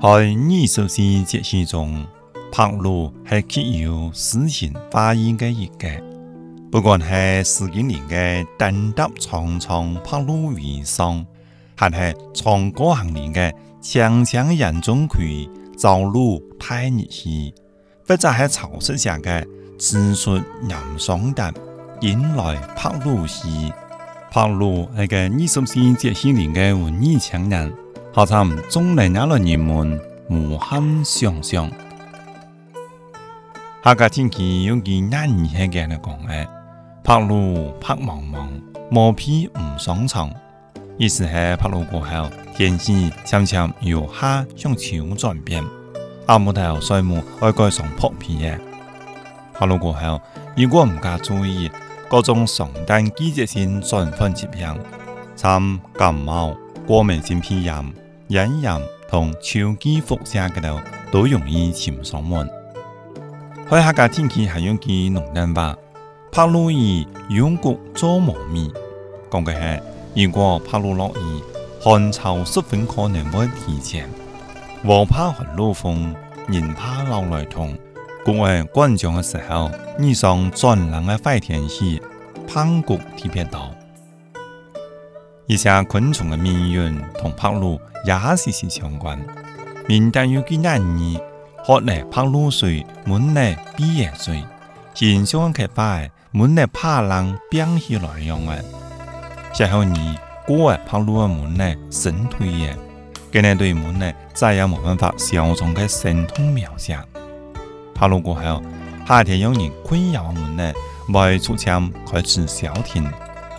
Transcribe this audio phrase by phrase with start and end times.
[0.00, 2.06] 二十四节气中，
[2.56, 5.88] 白露系具有诗情画意嘅一个，
[6.70, 11.26] 不管系十几年嘅登登苍苍白露为霜，
[11.76, 11.96] 还系
[12.32, 15.18] 《唱歌行业嘅墙墙人中开，
[15.76, 17.52] 朝露太热气，
[18.08, 19.44] 或者系草色上嘅
[19.76, 21.52] 枝出人上淡，
[22.00, 23.48] 引来白露时，
[24.32, 27.72] 白露系嘅二十四节气里嘅文艺情人。
[28.12, 28.44] 哈惨！
[28.68, 31.70] 中年那了人们无限想象。
[33.84, 36.44] 下个天气有件难言嘅那讲诶，
[37.04, 38.48] 拍路拍茫茫，
[38.90, 40.28] 毛皮唔上床。
[40.98, 45.62] 一是喺拍路过后，天气渐渐由夏向秋转变，
[46.26, 48.58] 阿木头、水母爱盖上破皮诶。
[49.54, 50.20] 拍路过后，
[50.56, 51.70] 如果唔加注意，
[52.10, 54.66] 各种上等季节性转换疾病，
[55.36, 56.52] 参感冒、
[56.84, 57.94] 过敏性皮炎。
[58.30, 58.70] 隐淫
[59.08, 62.48] 同潮汐辐射嘅度都容易潜上岸。
[63.68, 65.76] 开下嘅天气系用见农阴吧，
[66.30, 68.70] 怕落雨养谷做无面，
[69.28, 69.52] 讲嘅
[70.14, 71.42] 系如果怕落雨，
[71.82, 74.08] 寒潮十分可能会提前。
[74.84, 76.14] 我怕寒露风，
[76.46, 77.76] 人怕老来痛。
[78.24, 82.00] 过嚟干将嘅时候，遇上转冷嘅坏天气，
[82.46, 83.60] 怕谷特别多。
[85.50, 89.18] 其实昆虫的命运同跑路也息息相关。
[89.88, 91.18] 民间有句谚语：
[91.56, 94.36] 喝来白露水，满来避邪水；
[94.94, 98.62] 前象开花，满来怕冷冰起来用嘅。
[99.52, 102.70] 小后年过呢白露的满呢，神退嘅，
[103.32, 107.04] 佢呢对满来再也冇办法消虫的神通妙想。
[107.92, 108.62] 跑路过后，
[109.04, 110.72] 夏天有人困扰满来，
[111.12, 113.04] 外出前开始消停。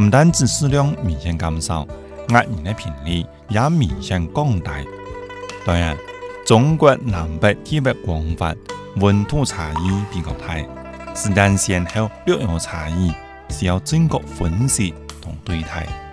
[0.00, 1.86] 唔单止数量明显减少，
[2.28, 4.70] 厄人的频率也明显降低。
[5.64, 5.96] 当然，
[6.44, 8.56] 中国南北地域广泛，
[8.96, 10.58] 温度差异比较大，
[11.14, 13.12] 时间先后略有差异，
[13.50, 16.03] 需要准确分析同对待。